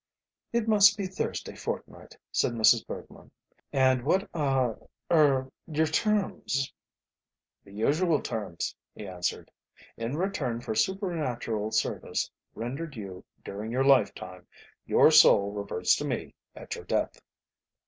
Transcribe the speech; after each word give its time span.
"It 0.51 0.67
must 0.67 0.97
be 0.97 1.05
Thursday 1.05 1.55
fortnight," 1.55 2.17
said 2.31 2.53
Mrs. 2.53 2.87
Bergmann. 2.87 3.29
"And 3.71 4.01
what, 4.03 4.27
ah 4.33 4.73
er 5.11 5.51
your 5.67 5.85
terms?" 5.85 6.73
"The 7.63 7.71
usual 7.71 8.19
terms," 8.19 8.75
he 8.95 9.05
answered. 9.07 9.51
"In 9.97 10.17
return 10.17 10.59
for 10.59 10.73
supernatural 10.73 11.69
service 11.69 12.31
rendered 12.55 12.95
you 12.95 13.23
during 13.45 13.71
your 13.71 13.83
lifetime, 13.85 14.47
your 14.87 15.11
soul 15.11 15.51
reverts 15.51 15.95
to 15.97 16.05
me 16.05 16.33
at 16.55 16.73
your 16.73 16.85
death." 16.85 17.21